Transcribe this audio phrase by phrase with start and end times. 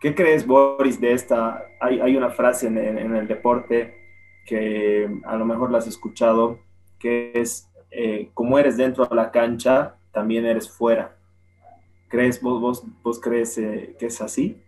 [0.00, 1.66] ¿Qué crees, Boris, de esta?
[1.80, 3.94] Hay, hay una frase en, en, el deporte
[4.46, 6.60] que a lo mejor la has escuchado,
[7.00, 11.16] que es, eh, como eres dentro de la cancha, también eres fuera.
[12.08, 14.62] ¿Crees, vos, vos, vos crees eh, que es así?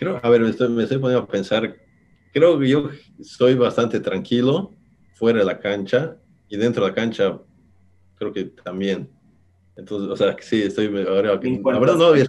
[0.00, 1.76] Creo, a ver, me estoy, me estoy poniendo a pensar,
[2.32, 2.90] creo que yo
[3.22, 4.72] soy bastante tranquilo
[5.14, 6.16] fuera de la cancha
[6.48, 7.38] y dentro de la cancha
[8.16, 9.08] creo que también.
[9.76, 12.26] Entonces, o sea, sí, estoy ahora la verdad no había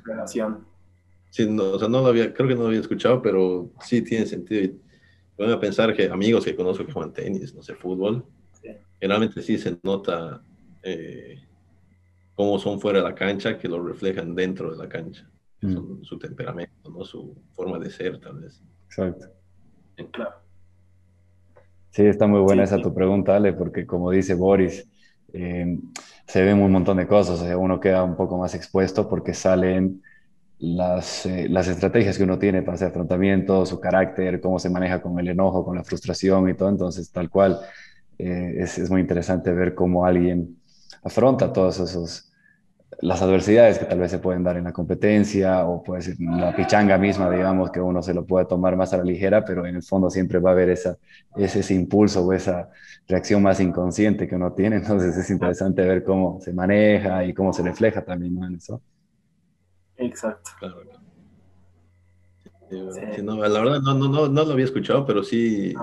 [1.35, 4.01] Sí, no, o sea, no lo había, creo que no lo había escuchado, pero sí
[4.01, 4.63] tiene sentido.
[4.63, 4.79] Y
[5.37, 8.25] voy a pensar que amigos que conozco que juegan tenis, no sé, fútbol,
[9.01, 10.41] generalmente sí se nota
[10.81, 11.43] eh,
[12.35, 15.29] cómo son fuera de la cancha, que lo reflejan dentro de la cancha.
[15.59, 16.03] Mm.
[16.03, 17.03] Su, temperamento, ¿no?
[17.03, 18.63] su forma de ser, tal vez.
[18.85, 19.27] Exacto.
[20.13, 20.35] Claro.
[21.89, 24.87] Sí, está muy buena esa tu pregunta, Ale, porque como dice Boris,
[25.33, 25.79] eh,
[26.27, 29.33] se ven un montón de cosas, o sea, uno queda un poco más expuesto porque
[29.33, 30.01] salen
[30.59, 35.01] las, eh, las estrategias que uno tiene para ese afrontamiento, su carácter, cómo se maneja
[35.01, 36.69] con el enojo, con la frustración y todo.
[36.69, 37.59] Entonces, tal cual,
[38.17, 40.57] eh, es, es, muy interesante ver cómo alguien
[41.03, 42.31] afronta todas esos
[43.01, 46.55] las adversidades que tal vez se pueden dar en la competencia o puede ser la
[46.55, 49.75] pichanga misma, digamos, que uno se lo puede tomar más a la ligera, pero en
[49.75, 50.97] el fondo siempre va a haber esa,
[51.35, 52.69] ese, ese impulso o esa
[53.07, 54.75] reacción más inconsciente que uno tiene.
[54.77, 58.81] Entonces es interesante ver cómo se maneja y cómo se refleja también en eso.
[59.97, 60.51] Exacto.
[60.59, 60.83] Claro.
[63.23, 65.73] no, la verdad no, no, no, no, lo había escuchado, pero sí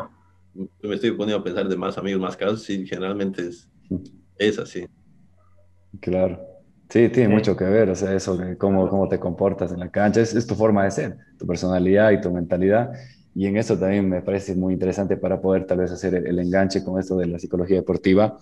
[0.54, 3.70] me estoy poniendo a pensar de más amigos, más casos, sí, generalmente es,
[4.36, 4.86] es así.
[6.00, 6.40] Claro.
[6.88, 9.90] Sí, tiene mucho que ver, o sea, eso de cómo, cómo te comportas en la
[9.90, 12.92] cancha, es, es, tu forma de ser, tu personalidad y tu mentalidad.
[13.34, 16.38] Y en eso también me parece muy interesante para poder tal vez hacer el, el
[16.38, 18.38] enganche con esto de la psicología deportiva.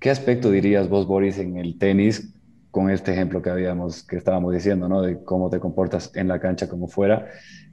[0.00, 2.35] ¿Qué aspecto dirías vos, Boris, en el tenis
[2.76, 5.00] con este ejemplo que habíamos, que estábamos diciendo, ¿no?
[5.00, 7.26] De cómo te comportas en la cancha como fuera,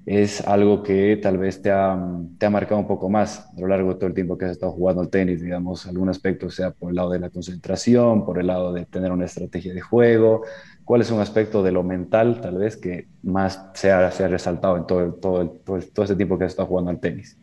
[0.05, 2.01] es algo que tal vez te ha,
[2.37, 4.51] te ha marcado un poco más a lo largo de todo el tiempo que has
[4.51, 8.39] estado jugando al tenis, digamos, algún aspecto, sea por el lado de la concentración, por
[8.39, 10.43] el lado de tener una estrategia de juego,
[10.85, 14.29] ¿cuál es un aspecto de lo mental, tal vez, que más se ha, se ha
[14.29, 17.37] resaltado en todo, todo, todo, todo ese tiempo que has estado jugando al tenis?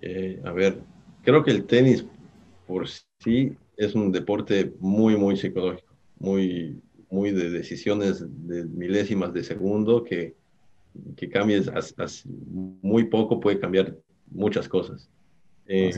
[0.00, 0.78] Eh, a ver,
[1.24, 2.06] creo que el tenis
[2.64, 2.86] por
[3.18, 5.85] sí es un deporte muy, muy psicológico
[6.18, 10.34] muy, muy de decisiones de milésimas de segundo que,
[11.16, 11.70] que cambies
[12.82, 13.96] muy poco puede cambiar
[14.30, 15.08] muchas cosas.
[15.66, 15.92] Eh,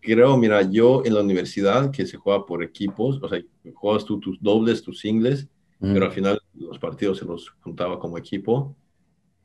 [0.00, 3.42] creo, mira, yo en la universidad que se juega por equipos, o sea,
[3.74, 5.48] juegas tú tus dobles, tus singles,
[5.80, 8.74] pero al final los partidos se los juntaba como equipo.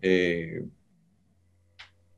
[0.01, 0.65] Eh,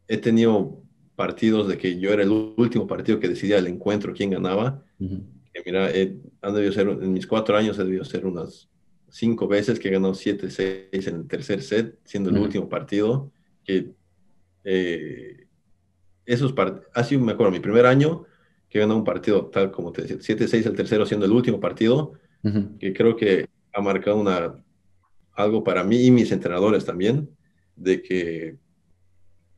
[0.07, 0.79] he tenido
[1.15, 4.83] partidos de que yo era el último partido que decidía el encuentro, quién ganaba
[5.65, 5.89] mira,
[6.41, 8.69] han debido ser, en mis cuatro años he debido ser unas
[9.09, 13.31] cinco veces que he ganado 7-6 en el tercer set, siendo el último partido,
[13.63, 13.91] que
[14.63, 15.47] eh,
[16.25, 16.53] esos
[16.93, 18.25] ha sido, me acuerdo, mi primer año
[18.69, 21.59] que he ganado un partido tal como te decía, 7-6 el tercero siendo el último
[21.59, 22.13] partido,
[22.79, 24.55] que creo que ha marcado una,
[25.33, 27.29] algo para mí y mis entrenadores también,
[27.75, 28.57] de que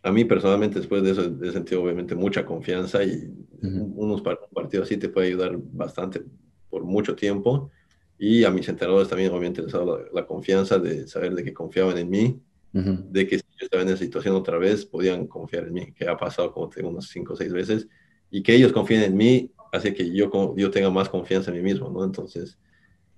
[0.03, 4.97] a mí personalmente después de eso he sentido obviamente mucha confianza y unos partidos así
[4.97, 6.21] te puede ayudar bastante
[6.69, 7.71] por mucho tiempo.
[8.19, 11.53] Y a mis entrenadores también obviamente les ha dado la, confianza de saber de que
[11.53, 12.41] confiaban en mí,
[12.73, 16.07] de que si yo estaba en esa situación otra vez podían confiar en mí, que
[16.07, 17.87] ha pasado como tengo unas cinco o seis veces,
[18.29, 21.63] y que ellos confíen en mí hace que yo, yo tenga más confianza en mí
[21.63, 22.03] mismo, ¿no?
[22.03, 22.57] Entonces,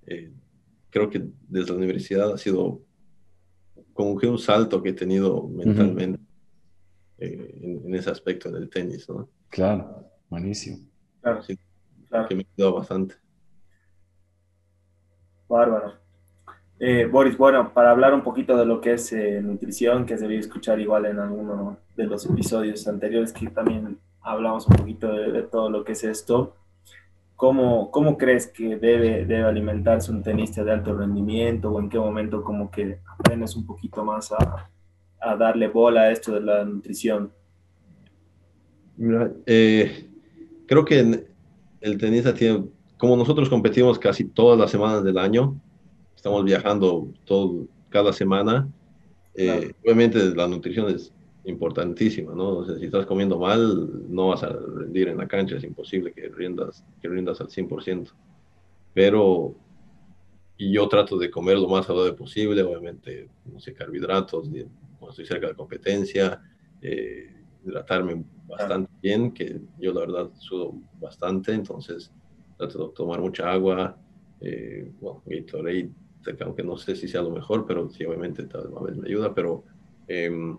[0.06, 0.32] eh,
[0.92, 2.82] creo que desde la universidad ha sido
[3.94, 6.20] como que un salto que he tenido mentalmente.
[7.26, 9.28] Eh, en, ese aspecto del tenis, ¿no?
[9.50, 10.78] Claro, buenísimo.
[11.22, 11.58] Claro, sí,
[12.08, 12.28] claro.
[12.28, 13.16] Que me ayudó bastante.
[15.48, 15.94] Bárbaro.
[16.78, 20.24] Eh, Boris, bueno, para hablar un poquito de lo que es eh, nutrición, que se
[20.24, 25.44] debió escuchar igual en alguno de los episodios anteriores, que también hablamos un poquito de,
[25.44, 26.56] todo lo que es esto.
[27.36, 31.98] ¿Cómo, ¿Cómo, crees que debe, debe alimentarse un tenista de alto rendimiento o en qué
[31.98, 34.70] momento como que aprendes un poquito más a,
[35.26, 37.32] a darle bola a esto de la nutrición?
[39.46, 40.08] Eh,
[40.68, 41.26] creo que
[41.82, 42.66] el tenista tiene,
[42.98, 45.60] como nosotros competimos casi todas las semanas del año,
[46.16, 48.68] estamos viajando todo, cada semana,
[49.36, 51.12] eh, obviamente la nutrición es
[51.44, 52.66] importantísima, ¿no?
[52.66, 56.84] si estás comiendo mal, no vas a rendir en la cancha, es imposible que rindas,
[57.02, 58.12] que rindas al 100%.
[58.94, 59.54] Pero,
[60.58, 64.50] y yo trato de comer lo más saludable posible, obviamente, no sé, carbohidratos,
[65.10, 66.42] estoy cerca de competencia,
[66.82, 67.32] eh,
[67.66, 72.12] hidratarme bastante bien, que yo la verdad sudo bastante, entonces
[72.58, 73.98] trato de tomar mucha agua,
[74.42, 75.90] eh, bueno, Gatorade
[76.42, 79.64] aunque no sé si sea lo mejor, pero sí, obviamente tal vez me ayuda, pero,
[80.08, 80.58] em,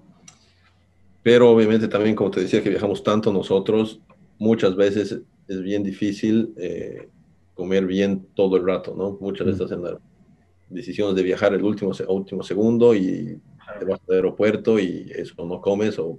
[1.23, 4.01] pero obviamente también, como te decía, que viajamos tanto nosotros,
[4.39, 7.09] muchas veces es bien difícil eh,
[7.57, 9.19] comer bien todo el rato, ¿no?
[9.21, 9.97] Muchas veces hacen las
[10.69, 13.41] decisiones de viajar el último, último segundo y
[13.79, 16.19] te vas al aeropuerto y eso no comes o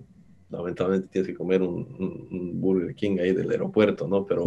[0.50, 4.26] lamentablemente tienes que comer un, Burger King ahí del aeropuerto, ¿no?
[4.26, 4.46] Pero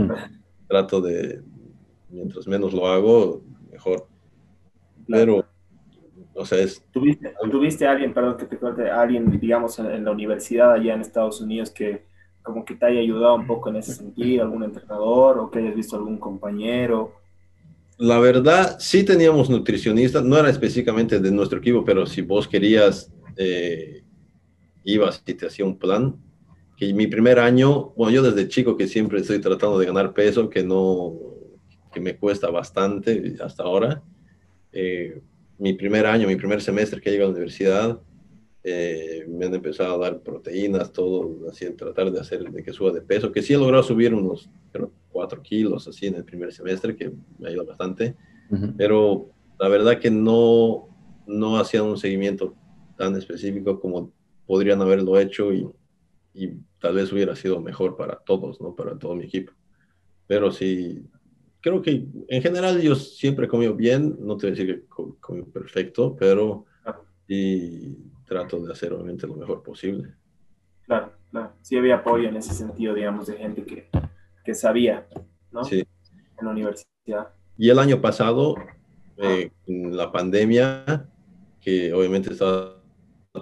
[0.67, 1.43] trato de,
[2.09, 4.07] mientras menos lo hago, mejor.
[5.07, 5.45] Pero,
[6.35, 6.83] o sea, es...
[6.93, 11.41] ¿Tuviste, ¿Tuviste alguien, perdón que te cuente, alguien, digamos, en, la universidad allá en Estados
[11.41, 12.05] Unidos que
[12.43, 15.75] como que te haya ayudado un poco en ese sentido, algún entrenador o que hayas
[15.75, 17.13] visto algún compañero?
[17.99, 23.13] La verdad, sí teníamos nutricionistas, no era específicamente de nuestro equipo, pero si vos querías,
[23.37, 24.03] eh,
[24.85, 26.17] ibas y te hacía un plan.
[26.77, 30.49] Que mi primer año, bueno, yo desde chico que siempre estoy tratando de ganar peso,
[30.49, 31.13] que no,
[31.93, 34.03] que me cuesta bastante hasta ahora.
[34.73, 35.21] Eh,
[35.59, 38.01] mi primer año, mi primer semestre que llegué a la universidad,
[38.63, 42.93] eh, me han empezado a dar proteínas, todo, así, tratar de hacer de que suba
[42.93, 46.53] de peso, que sí he logrado subir unos creo, 4 kilos así en el primer
[46.53, 48.17] semestre, que me ayuda bastante,
[48.77, 50.89] pero la verdad que no,
[51.27, 52.55] no hacían un seguimiento
[52.97, 54.13] tan específico como
[54.47, 55.69] podrían haberlo hecho y,
[56.35, 58.75] y, tal vez hubiera sido mejor para todos, ¿no?
[58.75, 59.53] Para todo mi equipo.
[60.27, 61.05] Pero sí,
[61.61, 64.87] creo que en general yo siempre he comido bien, no te voy a decir que
[65.21, 66.65] comí perfecto, pero
[67.29, 67.97] y
[68.31, 70.15] trato de hacer obviamente lo mejor posible.
[70.87, 71.53] Claro, claro.
[71.63, 73.89] Sí había apoyo en ese sentido, digamos, de gente que,
[74.45, 75.09] que sabía,
[75.51, 75.65] ¿no?
[75.65, 75.81] Sí.
[76.39, 77.35] En la universidad.
[77.59, 78.55] Y el año pasado,
[79.17, 81.09] eh, en la pandemia,
[81.61, 82.77] que obviamente estaba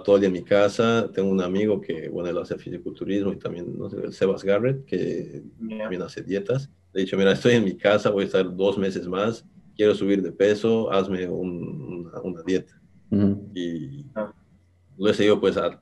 [0.03, 3.37] todo el día en mi casa, tengo un amigo que, bueno, él hace fisiculturismo y
[3.37, 6.71] también, no sé, el Sebas Garrett, que también hace dietas.
[6.93, 9.45] Le he dicho, mira, estoy en mi casa, voy a estar dos meses más,
[9.75, 12.73] quiero subir de peso, hazme una, dieta.
[13.53, 14.33] Y ah
[14.99, 15.79] lo he seguido pues al,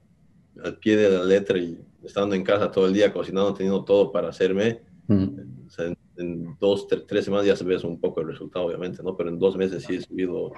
[0.80, 4.30] pie de la letra y estando en casa todo el día, cocinando, teniendo todo para
[4.30, 4.82] hacerme.
[5.10, 9.16] en, dos, tres, semanas ya se ve un poco el resultado, obviamente, ¿no?
[9.16, 10.52] Pero en dos meses sí he subido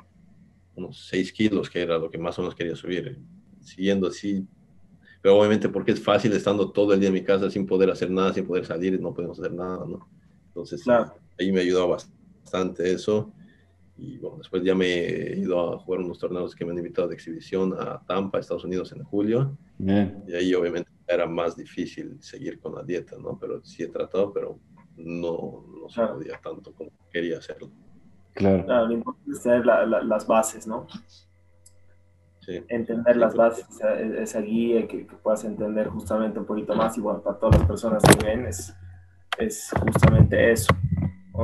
[0.76, 3.20] unos seis kilos, que era lo que más o menos quería subir,
[3.62, 4.46] siguiendo así.
[5.22, 8.10] Pero obviamente porque es fácil estando todo el día en mi casa sin poder hacer
[8.10, 10.08] nada, sin poder salir, no podemos hacer nada, ¿no?
[10.48, 10.84] Entonces,
[11.38, 13.34] ahí me ayudó bastante eso.
[14.02, 17.10] Y bueno, después ya me he ido a jugar unos torneos que me han invitado
[17.10, 19.58] de exhibición a Tampa, Estados Unidos, en julio.
[19.78, 23.38] Y ahí obviamente era más difícil seguir con la dieta, ¿no?
[23.38, 24.60] Pero sí he tratado, pero
[24.96, 27.70] no, no se podía tanto como quería hacerlo.
[28.34, 28.64] Claro.
[28.64, 30.88] claro lo importante es tener las bases, ¿no?
[32.40, 32.64] Sí.
[32.70, 33.66] Entender las bases,
[34.18, 36.98] esa, guía que, que, puedas entender justamente un poquito más.
[36.98, 38.74] Y bueno, para todas las personas que ven, es,
[39.38, 40.74] es justamente eso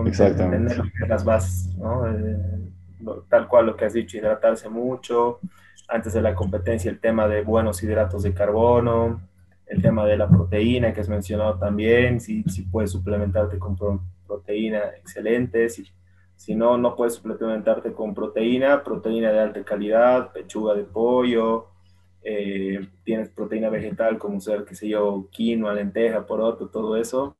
[0.05, 0.75] Exactamente.
[1.07, 2.09] las bases, ¿no?
[2.09, 2.37] Eh,
[3.29, 5.39] tal cual lo que has dicho, hidratarse mucho,
[5.87, 9.21] antes de la competencia el tema de buenos hidratos de carbono,
[9.67, 13.75] el tema de la proteína que has mencionado también, si, si puedes suplementarte con
[14.27, 15.85] proteína, excelente, si,
[16.35, 21.67] si no, no puedes suplementarte con proteína, proteína de alta calidad, pechuga de pollo,
[22.23, 27.37] eh, tienes proteína vegetal como ser, qué sé yo, quinoa, lenteja, poroto, todo eso,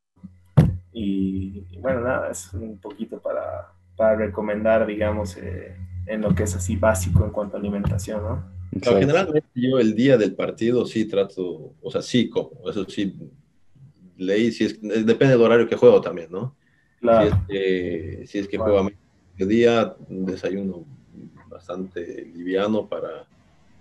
[0.98, 5.76] y, bueno, nada, es un poquito para, para recomendar, digamos, eh,
[6.06, 8.56] en lo que es así básico en cuanto a alimentación, ¿no?
[8.82, 13.14] generalmente yo el día del partido sí trato, o sea, sí como, eso sí,
[14.18, 16.56] leí, si es, depende del horario que juego también, ¿no?
[17.02, 17.28] Claro.
[17.28, 20.86] Si es que, si es que juego a un desayuno
[21.50, 23.28] bastante liviano para,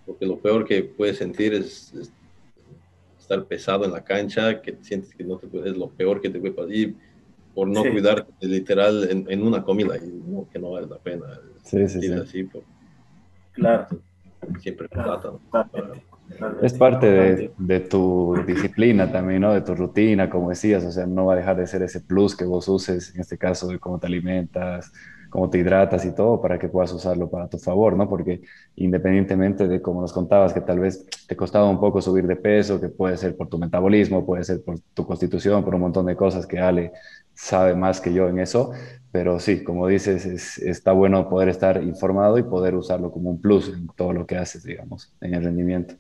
[0.05, 1.93] porque lo peor que puedes sentir es
[3.25, 6.31] estar pesado en la cancha, que sientes que no te puedes, es lo peor que
[6.31, 6.95] te puede pasar,
[7.55, 11.27] por no cuidarte literal en, una comida, y no, que no vale la pena.
[11.63, 12.13] Sí, sí, sí.
[12.13, 12.49] Así,
[13.53, 13.87] claro.
[14.59, 15.33] Siempre plata.
[16.63, 19.55] Es parte de, de, tu disciplina también, ¿no?
[19.55, 22.37] De tu rutina, como decías, o sea, no va a dejar de ser ese plus
[22.37, 24.93] que vos uses, en este caso, de cómo te alimentas,
[25.35, 28.09] cómo te hidratas y todo para que puedas usarlo para tu favor, ¿no?
[28.09, 28.43] Porque
[28.77, 32.81] independientemente de como nos contabas que tal vez te costaba un poco subir de peso,
[32.81, 36.15] que puede ser por tu metabolismo, puede ser por tu constitución, por un montón de
[36.15, 36.93] cosas que Ale
[37.35, 38.71] sabe más que yo en eso,
[39.11, 43.41] pero sí, como dices, es, está bueno poder estar informado y poder usarlo como un
[43.41, 45.95] plus en todo lo que haces, digamos, en el rendimiento.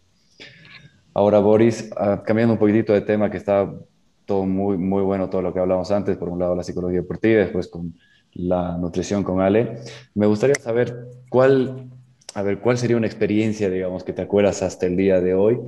[1.12, 3.68] Ahora, Boris, ah, cambiando un poquitito de tema, que está
[4.26, 7.40] todo muy, muy bueno, todo lo que hablamos antes, por un lado la psicología deportiva,
[7.40, 7.94] después con
[8.34, 9.78] la nutrición con Ale.
[10.14, 11.90] Me gustaría saber cuál,
[12.34, 15.58] a ver, cuál sería una experiencia, digamos, que te acuerdas hasta el día de hoy,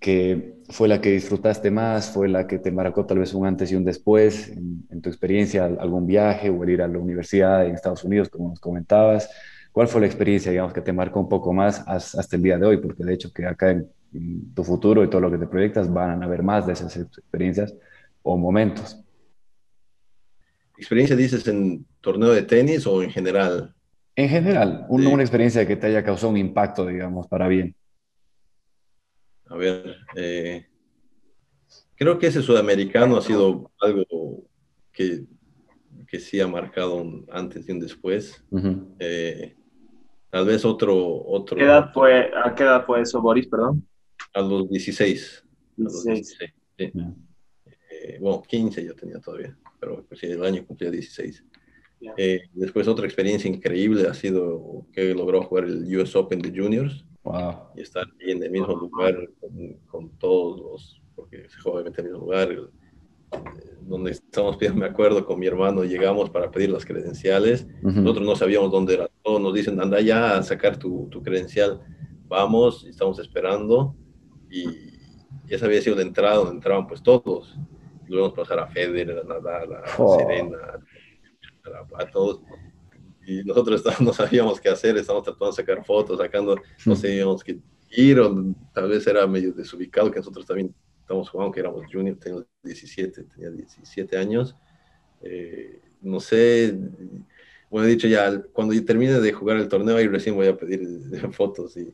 [0.00, 3.72] que fue la que disfrutaste más, fue la que te marcó tal vez un antes
[3.72, 7.74] y un después en, tu experiencia, algún viaje o el ir a la universidad en
[7.74, 9.30] Estados Unidos, como nos comentabas.
[9.72, 12.66] ¿Cuál fue la experiencia, digamos, que te marcó un poco más hasta el día de
[12.66, 12.78] hoy?
[12.78, 13.88] Porque de hecho que acá en,
[14.54, 17.74] tu futuro y todo lo que te proyectas van a haber más de esas experiencias
[18.22, 18.98] o momentos.
[20.78, 23.74] ¿Experiencia dices en torneo de tenis o en general?
[24.16, 27.76] En general, una experiencia que te haya causado un impacto, digamos, para bien.
[29.46, 30.66] A ver, eh,
[31.94, 34.42] creo que ese sudamericano ha sido algo
[34.90, 35.26] que,
[36.06, 38.42] que sí ha marcado un antes y un después.
[38.98, 39.54] Eh,
[40.30, 40.96] tal vez otro...
[41.26, 43.86] otro ¿Qué edad fue, ¿A qué edad fue eso, Boris, perdón?
[44.32, 45.44] A los 16.
[45.76, 46.36] 16.
[46.78, 46.92] sí.
[47.90, 51.44] Eh, bueno, 15 yo tenía todavía, pero pues, el año cumplía 16.
[52.54, 57.04] Después otra experiencia increíble ha sido que logró jugar el US Open de Juniors.
[57.76, 59.28] Y estar ahí en el mismo lugar
[59.86, 63.38] con, todos los, porque se juega en el mismo lugar, eh,
[63.82, 68.34] donde estamos pidiendo, me acuerdo, con mi hermano, llegamos para pedir las credenciales, nosotros no
[68.34, 71.82] sabíamos dónde era, todos nos dicen, anda ya a sacar tu, tu credencial,
[72.28, 73.94] vamos, estamos esperando,
[74.50, 74.64] y
[75.48, 77.58] esa había sido la entrada donde entraban pues todos,
[78.06, 80.18] luego pasar a Federer, a Nadal, a oh.
[80.18, 80.58] Serena,
[81.96, 82.40] a, todos,
[83.26, 86.56] y nosotros no sabíamos qué hacer, estábamos tratando de sacar fotos, sacando,
[86.86, 87.58] no sabíamos qué
[87.90, 92.16] ir, o tal vez era medio desubicado, que nosotros también estamos jugando, que éramos junior,
[92.16, 94.54] teníamos 17, tenía 17 años,
[95.22, 96.78] eh, no sé,
[97.70, 100.80] bueno, he dicho ya, cuando termine de jugar el torneo, ahí recién voy a pedir
[101.32, 101.92] fotos y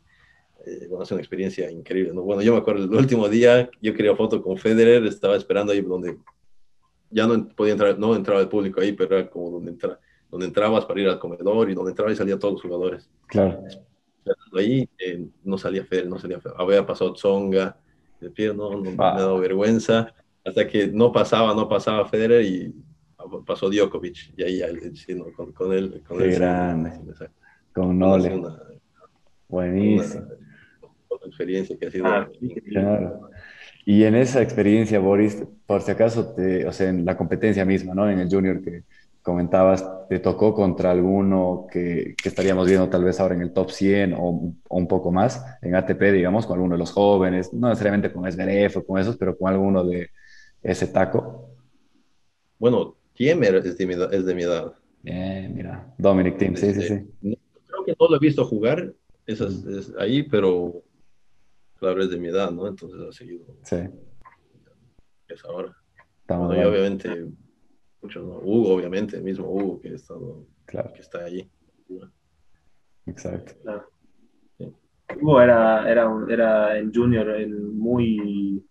[0.67, 2.23] eh, bueno, es una experiencia increíble, ¿no?
[2.23, 5.81] Bueno, yo me acuerdo, el último día yo quería foto con Federer, estaba esperando ahí
[5.83, 6.17] donde
[7.15, 9.99] ya no podía entrar, no entraba el público ahí, pero era como donde entra
[10.35, 13.09] donde entrabas para ir al comedor y donde entraba y salían todos los jugadores.
[13.29, 13.63] Claro.
[14.53, 16.61] Ahí eh, no salía Federer, no salía Federer.
[16.61, 17.77] Había pasado Tsonga,
[18.21, 20.13] de pie, no, no me ha dado vergüenza.
[20.45, 22.75] Hasta que no pasaba, no pasaba Federer y
[23.47, 24.35] pasó Djokovic.
[24.37, 24.61] Y ahí,
[24.97, 26.03] sí, no, con, con, él.
[26.05, 27.01] Con Qué grande.
[27.73, 28.43] con Nole.
[29.49, 30.25] Buenísimo.
[31.11, 32.07] Una, experiencia que ha sido.
[32.07, 32.29] Ah,
[32.67, 33.31] claro.
[33.85, 37.95] Y en esa experiencia, Boris, por si acaso, te, o sea, en la competencia misma,
[37.95, 38.11] ¿no?
[38.11, 38.85] En el Junior que,
[39.25, 43.71] comentabas, te tocó contra alguno que, que, estaríamos viendo tal vez ahora en el top
[43.71, 48.13] 100 o, un poco más en ATP, digamos, con alguno de los jóvenes, no necesariamente
[48.13, 50.11] con Esberef o con esos, pero con alguno de
[50.63, 51.49] ese taco.
[52.59, 54.75] Bueno, Tiemer es de mi, es de mi edad.
[55.03, 57.39] Bien, mira, Dominic Thiem, sí, sí, sí.
[57.67, 58.93] creo que no lo he visto jugar
[59.27, 60.83] es, es ahí, pero
[61.79, 62.67] claro, es de mi edad, ¿no?
[62.67, 63.45] Entonces ha seguido.
[63.63, 63.77] Sí.
[65.29, 65.77] Es ahora.
[66.21, 67.29] Estamos y obviamente
[68.13, 71.51] Hugo, obviamente, el mismo Hugo que, estado, que está allí.
[73.07, 73.55] Exacto.
[75.21, 78.65] Hugo era, era, era en junior el muy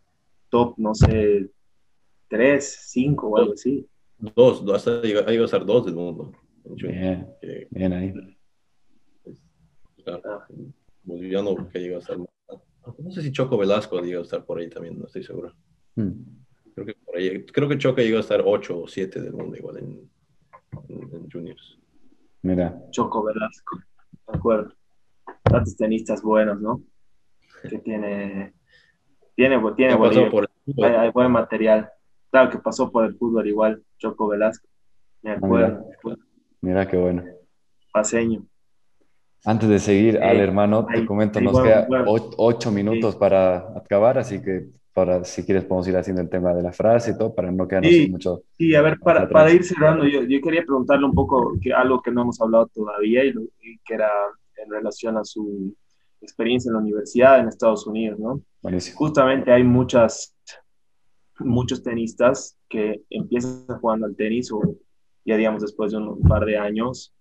[0.50, 1.50] top, no sé,
[2.28, 3.88] tres, cinco o algo así.
[4.18, 6.32] Dos, hasta llegó, a ser dos del mundo.
[6.66, 7.28] Bien,
[7.72, 8.14] bien ahí.
[10.04, 10.44] Claro,
[11.04, 12.18] boliviano que llegó a estar.
[12.98, 15.54] No sé si Choco Velasco llegó a estar por ahí también, no estoy seguro.
[15.96, 16.12] Hmm.
[16.74, 19.56] Creo que por ahí, creo que Choca llegó a estar 8 o 7 del mundo
[19.56, 20.10] igual en,
[21.32, 21.80] juniors.
[22.42, 22.76] Mira.
[22.92, 23.78] Choco Velasco,
[24.28, 24.74] de acuerdo.
[25.44, 26.82] Tantos tenistas buenos, ¿no?
[27.62, 28.54] Que tiene,
[29.36, 29.98] tiene, tiene
[30.30, 30.50] por
[30.84, 31.90] hay, buen material.
[32.32, 34.68] Claro que pasó por el fútbol igual, Choco Velasco.
[35.22, 35.86] Me acuerdo.
[36.62, 37.24] Mira, qué bueno.
[37.94, 38.46] Paseño.
[39.46, 44.70] Antes de seguir, al hermano, te comento, nos queda 8 minutos para acabar, así que
[44.94, 47.68] para si quieres podemos ir haciendo el tema de la frase y todo, para no
[47.68, 48.44] quedarnos mucho.
[48.58, 52.02] Sí, a ver, para, para ir cerrando, yo, yo, quería preguntarle un poco que, algo
[52.02, 53.34] que no hemos hablado todavía y,
[53.84, 54.10] que era
[54.64, 55.76] en relación a su
[56.22, 58.40] experiencia en la universidad en Estados Unidos, ¿no?
[58.62, 58.98] Buenísimo.
[58.98, 60.34] Justamente hay muchas,
[61.40, 64.62] muchos tenistas que empiezan jugando al tenis o
[65.26, 67.14] ya digamos después de un par de años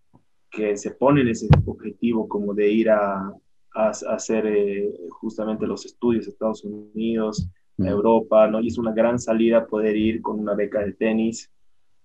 [0.52, 3.32] que se ponen ese objetivo como de ir a,
[3.74, 8.60] a, hacer eh, justamente los estudios en Estados Unidos, Europa, ¿no?
[8.60, 11.50] Y es una gran salida poder ir con una beca de tenis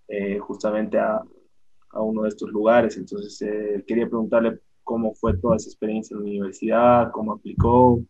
[0.07, 1.21] eh, justamente a,
[1.91, 2.97] a, uno de estos lugares.
[2.97, 8.01] Entonces, eh, quería preguntarle cómo fue toda esa experiencia en la universidad, cómo aplicó,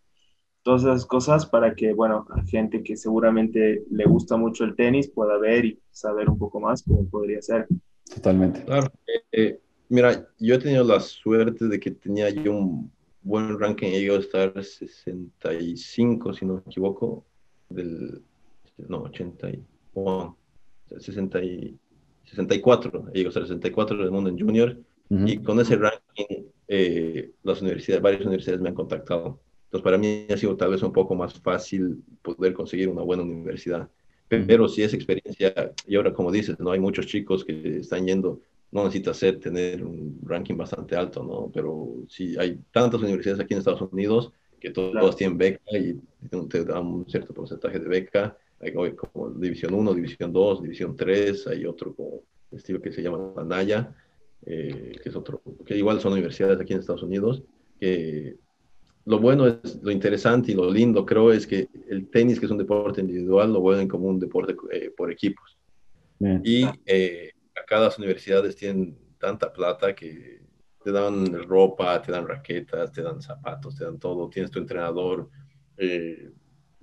[0.61, 5.09] todas esas cosas para que, bueno, a gente que seguramente le gusta mucho el tenis
[5.09, 7.67] pueda ver y saber un poco más cómo podría ser.
[8.13, 8.63] Totalmente.
[8.63, 8.87] Claro.
[9.31, 12.91] Eh, mira, yo he tenido la suerte de que tenía yo un
[13.21, 17.25] buen ranking, llegó a estar 65, si no me equivoco,
[17.69, 18.21] del,
[18.77, 20.37] no, 81,
[20.87, 21.77] 60 y,
[22.25, 24.77] 64, llegó a ser 64 del mundo en junior,
[25.09, 29.39] y con ese ranking eh, las universidades, varias universidades me han contactado.
[29.65, 33.23] Entonces para mí ha sido tal vez un poco más fácil poder conseguir una buena
[33.23, 33.89] universidad.
[34.27, 38.41] Pero si esa experiencia, y ahora como dices, no hay muchos chicos que están yendo,
[38.77, 41.51] no necesitas ser, tener un ranking bastante alto, ¿no?
[41.51, 45.99] Pero sí, hay tantas universidades aquí en Estados Unidos que todas tienen beca y
[46.49, 48.37] te dan un cierto porcentaje de beca.
[48.59, 53.33] Hay como División 1, División 2, División 3, hay otro como estilo que se llama
[53.35, 53.95] la Naya,
[54.45, 57.43] eh, que es otro, que igual son universidades aquí en Estados Unidos,
[57.79, 58.35] que
[59.05, 62.51] lo bueno es, lo interesante y lo lindo creo es que el tenis, que es
[62.51, 65.57] un deporte individual, lo vuelven como un deporte eh, por equipos.
[66.43, 70.41] Y eh, acá las universidades tienen tanta plata que
[70.83, 75.29] te dan ropa, te dan raquetas, te dan zapatos, te dan todo, tienes tu entrenador.
[75.77, 76.31] Eh,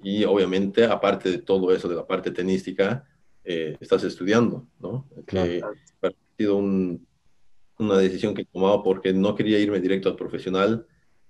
[0.02, 3.06] y obviamente, aparte de todo eso, de la parte tenística,
[3.44, 5.06] estás estudiando, ¿no?
[5.26, 5.76] Claro.
[6.02, 10.86] ha sido una decisión que he tomado porque no quería irme directo al profesional,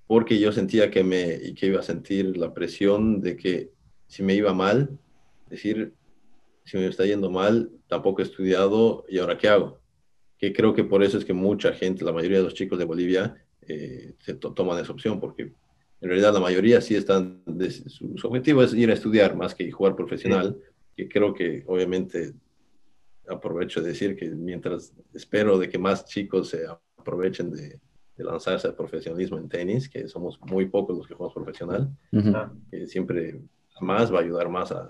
[0.06, 3.72] porque yo sentía que, me, que iba a sentir la presión de que
[4.06, 4.98] si me iba mal,
[5.48, 5.94] decir,
[6.64, 9.80] si me está yendo mal, tampoco he estudiado y ahora qué hago.
[10.38, 12.84] Que creo que por eso es que mucha gente, la mayoría de los chicos de
[12.84, 17.42] Bolivia, eh, se toman esa opción, porque en realidad la mayoría sí están,
[17.86, 20.58] su, objetivo es ir a estudiar más que jugar profesional,
[20.96, 22.34] que creo que obviamente
[23.26, 26.66] aprovecho de decir que mientras espero de que más chicos se
[26.98, 27.80] aprovechen de,
[28.16, 31.90] de lanzarse al profesionalismo en tenis, que somos muy pocos los que jugamos profesional,
[32.70, 33.40] que siempre
[33.80, 34.88] más va a ayudar más al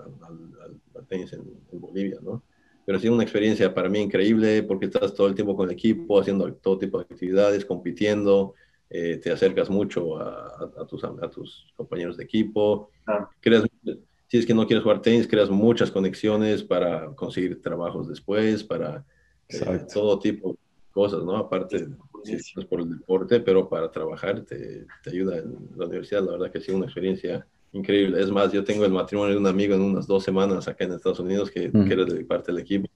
[1.07, 2.41] tenis en, Bolivia, ¿no?
[2.85, 5.73] Pero ha sido una experiencia para mí increíble porque estás todo el tiempo con el
[5.73, 8.53] equipo, haciendo todo tipo de actividades, compitiendo,
[8.89, 12.91] eh, te acercas mucho a, tus, a tus compañeros de equipo,
[13.39, 13.65] creas,
[14.27, 19.03] si es que no quieres jugar tenis, creas muchas conexiones para conseguir trabajos después, para
[19.49, 20.57] eh, todo tipo de
[20.91, 21.35] cosas, ¿no?
[21.37, 21.87] Aparte
[22.23, 26.23] es por el deporte, pero para trabajar te, te, ayuda en la universidad.
[26.23, 28.21] La verdad que ha sido una experiencia increíble.
[28.21, 30.93] Es más, yo tengo el matrimonio de un amigo en unas dos semanas acá en
[30.93, 31.85] Estados Unidos que mm.
[31.85, 32.87] quiere de parte del equipo.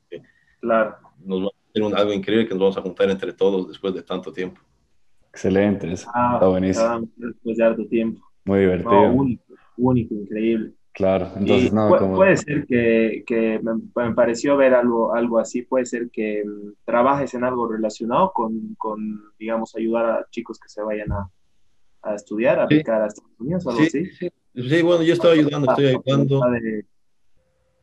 [0.59, 0.95] claro.
[1.23, 3.93] Nos va a hacer un, algo increíble que nos vamos a juntar entre todos después
[3.93, 4.61] de tanto tiempo.
[5.29, 7.09] Excelente, ah, está buenísimo.
[7.17, 8.21] Después de harto tiempo.
[8.45, 9.11] Muy divertido.
[9.11, 9.43] único,
[9.77, 10.73] único, increíble.
[10.93, 11.89] Claro, entonces no.
[11.89, 16.73] Puede, puede ser que, que me, pareció ver algo, algo así, puede ser que mm,
[16.83, 21.29] trabajes en algo relacionado con, con, digamos, ayudar a chicos que se vayan a,
[22.01, 24.05] a estudiar, a aplicar a Estados Unidos o algo sí, así.
[24.11, 24.29] Sí.
[24.53, 26.41] Bueno, yo estoy ayudando, estoy ayudando.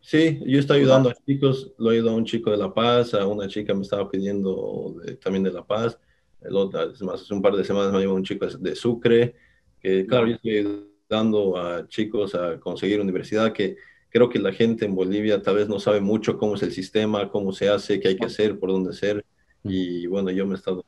[0.00, 3.12] Sí, yo estoy ayudando a chicos, lo he ayudado a un chico de La Paz,
[3.14, 5.98] a una chica me estaba pidiendo también de La Paz,
[6.42, 9.35] el otro, es más, hace un par de semanas me llevó un chico de Sucre,
[9.81, 13.76] que claro, yo estoy dando a chicos a conseguir universidad, que
[14.09, 17.29] creo que la gente en Bolivia tal vez no sabe mucho cómo es el sistema,
[17.29, 19.24] cómo se hace, qué hay que hacer, por dónde ser.
[19.62, 20.85] Y bueno, yo me he estado,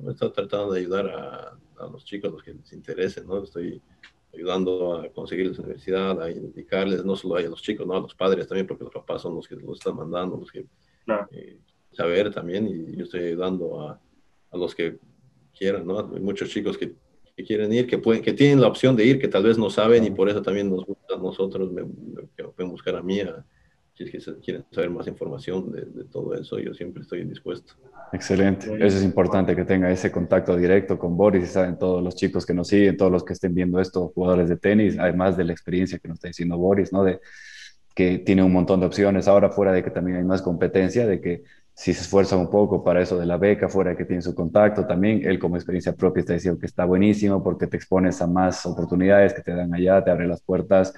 [0.00, 3.42] me he estado tratando de ayudar a, a los chicos, los que les interese, ¿no?
[3.42, 3.82] Estoy
[4.32, 7.94] ayudando a conseguir la universidad, a indicarles, no solo a los chicos, ¿no?
[7.94, 10.66] A los padres también, porque los papás son los que los están mandando, los que
[11.30, 11.58] eh,
[11.92, 14.00] saber también, y yo estoy ayudando a,
[14.50, 14.98] a los que
[15.56, 15.98] quieran, ¿no?
[16.14, 16.94] Hay muchos chicos que
[17.36, 19.70] que quieren ir, que, pueden, que tienen la opción de ir, que tal vez no
[19.70, 23.20] saben y por eso también nos gusta a nosotros, me, pueden buscar a mí,
[24.06, 27.74] si es que quieren saber más información de, todo eso, yo siempre estoy dispuesto.
[28.12, 32.14] Excelente, eso es importante que tenga ese contacto directo con Boris y saben todos los
[32.14, 35.44] chicos que nos siguen, todos los que estén viendo esto, jugadores de tenis, además de
[35.44, 37.04] la experiencia que nos está diciendo Boris, ¿no?
[37.04, 37.20] De
[37.94, 41.20] que tiene un montón de opciones ahora fuera de que también hay más competencia, de
[41.20, 41.42] que
[41.74, 44.34] si se esfuerza un poco para eso de la beca, fuera de que tiene su
[44.34, 48.26] contacto también, él como experiencia propia está diciendo que está buenísimo porque te expones a
[48.26, 50.92] más oportunidades que te dan allá, te abre las puertas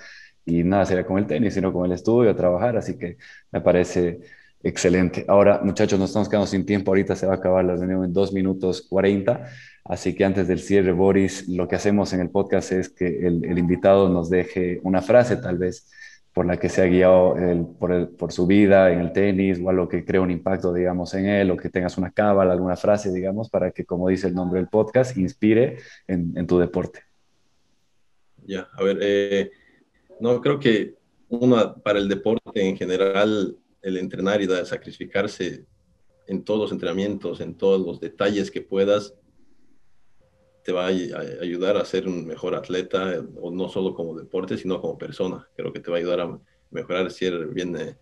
[0.44, 3.16] y nada sería con el tenis, sino con el estudio, a trabajar, así que
[3.50, 4.20] me parece
[4.62, 5.24] excelente.
[5.28, 8.12] Ahora, muchachos, nos estamos quedando sin tiempo, ahorita se va a acabar la reunión en
[8.12, 9.46] dos minutos 40,
[9.84, 13.44] así que antes del cierre, Boris, lo que hacemos en el podcast es que el,
[13.44, 15.90] el invitado nos deje una frase tal vez
[16.34, 17.36] por la que se ha guiado
[17.78, 21.26] por, por, su vida en el tenis o algo que crea un impacto, digamos, en
[21.26, 24.58] él, o que tengas una cábala, alguna frase, digamos, para que, como dice el nombre
[24.58, 25.78] del podcast, inspire
[26.08, 27.02] en, en tu deporte.
[28.44, 29.50] Ya, a ver, eh,
[30.20, 30.96] no, creo que
[31.28, 35.66] una, para el deporte en general, el entrenar y sacrificarse
[36.26, 39.14] en todos los entrenamientos, en todos los detalles que puedas,
[40.64, 44.80] te va a ayudar a ser un mejor atleta, o no solo como deporte, sino
[44.80, 45.46] como persona.
[45.54, 47.98] Creo que te va a ayudar a mejorar, ser bien, eh,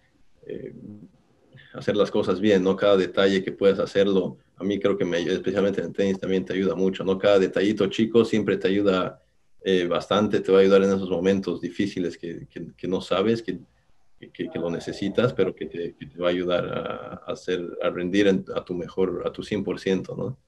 [0.47, 0.73] eh,
[1.75, 2.77] hacer las cosas bien, ¿no?
[2.77, 6.53] Cada detalle que puedas hacerlo, a mí creo que me, especialmente en tenis también te
[6.53, 7.19] ayuda mucho, ¿no?
[7.19, 9.22] Cada detallito chico siempre te ayuda
[9.65, 13.61] eh, bastante, te va a ayudar en esos momentos difíciles que, que, no sabes, que,
[14.33, 18.29] que, lo necesitas, pero que te, te va a ayudar a, a, hacer, a rendir
[18.29, 20.39] a tu mejor, a tu 100%, ¿no?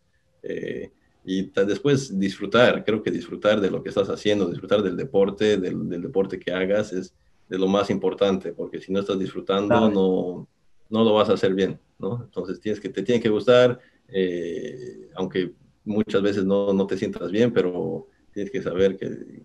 [1.24, 5.88] y después disfrutar, creo que disfrutar de lo que estás haciendo, disfrutar del deporte, del,
[5.88, 7.14] deporte que hagas es
[7.48, 10.48] de lo más importante, porque si no estás disfrutando no,
[10.90, 12.22] no lo vas a hacer bien, ¿no?
[12.24, 15.52] Entonces tienes que, te tiene que gustar, eh, aunque
[15.84, 19.44] muchas veces no, no, te sientas bien, pero tienes que saber que,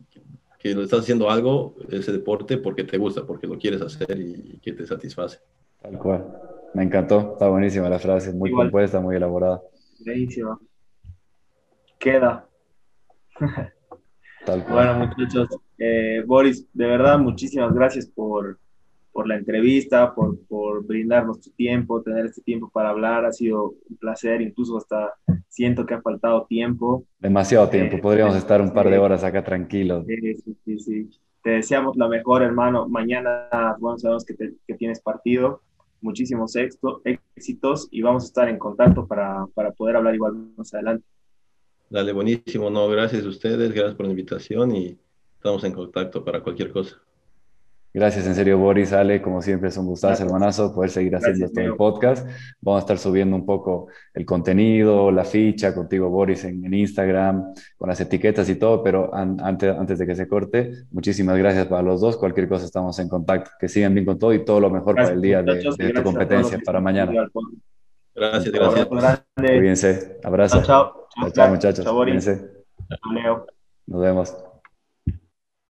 [0.57, 4.59] que, lo estás haciendo algo, ese deporte, porque te gusta, porque lo quieres hacer y,
[4.59, 5.39] que te satisface.
[5.81, 6.25] Tal cual.
[6.73, 9.61] Me encantó, está buenísima la frase, muy compuesta, muy elaborada.
[10.03, 10.59] Buenísima.
[11.97, 12.47] Queda.
[14.45, 14.97] Tal cual.
[14.97, 15.47] Bueno, muchachos,
[15.77, 18.59] eh, Boris, de verdad, muchísimas gracias por,
[19.11, 23.25] por la entrevista, por, por, brindarnos tu tiempo, tener este tiempo para hablar.
[23.25, 25.13] Ha sido un placer, incluso hasta
[25.47, 27.05] siento que ha faltado tiempo.
[27.19, 30.05] Demasiado eh, tiempo, podríamos estar un par de horas acá tranquilos.
[30.07, 31.09] Sí, sí, sí, sí.
[31.43, 32.87] Te deseamos la mejor, hermano.
[32.87, 33.47] Mañana,
[33.79, 35.61] bueno, sabemos que, que tienes partido.
[36.01, 41.05] Muchísimos éxitos y vamos a estar en contacto para, para poder hablar igual más adelante.
[41.89, 42.69] Dale, buenísimo.
[42.69, 44.97] No, gracias a ustedes, gracias por la invitación y
[45.35, 47.01] estamos en contacto para cualquier cosa.
[47.91, 51.71] Gracias, en serio, Boris, Ale, como siempre es un gustazo, hermanazo, poder seguir haciendo este
[51.73, 52.27] podcast.
[52.61, 57.89] Vamos a estar subiendo un poco el contenido, la ficha contigo, Boris, en, Instagram, con
[57.89, 61.99] las etiquetas y todo, pero antes, antes de que se corte, muchísimas gracias para los
[61.99, 62.17] dos.
[62.17, 63.49] Cualquier cosa estamos en contacto.
[63.59, 66.59] Que sigan bien con todo y todo lo mejor para el día de, tu competencia,
[66.63, 67.27] para mañana.
[68.13, 68.87] Gracias, gracias.
[69.35, 70.19] Cuídense.
[70.23, 70.61] Abrazo.
[70.61, 71.31] Chao, chao.
[71.31, 71.89] Chao, muchachos.
[71.89, 72.51] Cuídense.
[73.87, 74.48] Nos vemos.